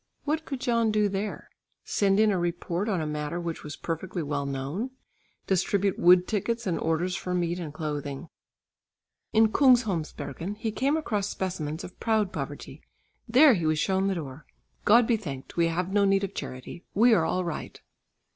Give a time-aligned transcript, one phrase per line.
[0.23, 1.47] What could John do there?
[1.83, 4.89] Send in a report on a matter which was perfectly well known,
[5.45, 8.27] distribute wood tickets and orders for meat and clothing.
[9.31, 12.81] In Kungsholmsbergen he came across specimens of proud poverty.
[13.29, 14.47] There he was shown the door,
[14.85, 16.83] "God be thanked, we have no need of charity.
[16.95, 17.79] We are all right."